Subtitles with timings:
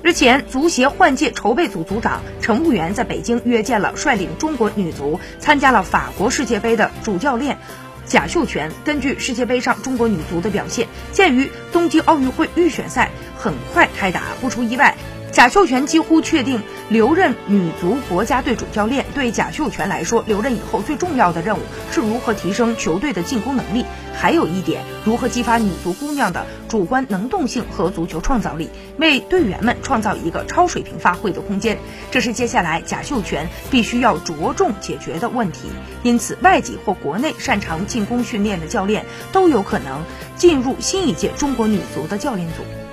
[0.00, 7.58] 日前，足协换届筹备组组长乘务员在北京约见了率领中国女足参加了法国世界杯的主教练
[8.06, 8.70] 贾秀全。
[8.84, 14.96] 根据世界杯上中国女足的表现，鉴于东京奥运会预选赛很快开打，不出意外。
[15.38, 19.06] 贾秀全几乎确定留任女足国家队主教练。
[19.14, 21.60] 对贾秀全来说，留任以后最重要的任务
[21.92, 31.78] 是如何提升球队的进攻能力，还有一点，如何激发女足姑娘的主观能动性和足球创造力，为队员们创造一个超水平发挥的空间。
[32.10, 35.68] 这是接下来贾秀全必须要着重解决的问题。
[36.02, 40.02] 因此，外籍或国内擅长进攻训练的教练都有可能
[40.34, 42.88] 进入新一届中国女足的教练组。